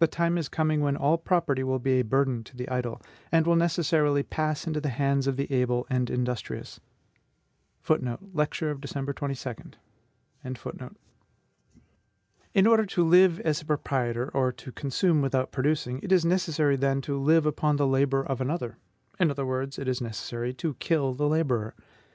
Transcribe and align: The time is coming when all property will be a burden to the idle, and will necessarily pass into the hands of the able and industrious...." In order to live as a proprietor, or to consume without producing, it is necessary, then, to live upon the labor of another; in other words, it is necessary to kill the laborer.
The 0.00 0.06
time 0.06 0.36
is 0.36 0.50
coming 0.50 0.82
when 0.82 0.98
all 0.98 1.16
property 1.16 1.64
will 1.64 1.78
be 1.78 1.92
a 2.00 2.04
burden 2.04 2.44
to 2.44 2.54
the 2.54 2.68
idle, 2.68 3.00
and 3.32 3.46
will 3.46 3.56
necessarily 3.56 4.22
pass 4.22 4.66
into 4.66 4.82
the 4.82 4.90
hands 4.90 5.26
of 5.26 5.38
the 5.38 5.50
able 5.50 5.86
and 5.88 6.10
industrious...." 6.10 6.78
In 7.88 8.10
order 12.76 12.86
to 12.86 13.04
live 13.06 13.40
as 13.40 13.62
a 13.62 13.64
proprietor, 13.64 14.30
or 14.34 14.52
to 14.52 14.72
consume 14.72 15.22
without 15.22 15.52
producing, 15.52 16.00
it 16.02 16.12
is 16.12 16.26
necessary, 16.26 16.76
then, 16.76 17.00
to 17.00 17.18
live 17.18 17.46
upon 17.46 17.76
the 17.76 17.86
labor 17.86 18.22
of 18.22 18.42
another; 18.42 18.76
in 19.18 19.30
other 19.30 19.46
words, 19.46 19.78
it 19.78 19.88
is 19.88 20.02
necessary 20.02 20.52
to 20.52 20.74
kill 20.80 21.14
the 21.14 21.26
laborer. 21.26 21.74